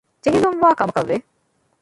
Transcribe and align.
ޖެހިލުންވާ 0.23 0.69
ކަމަކަށް 0.79 1.07
ވެ 1.09 1.15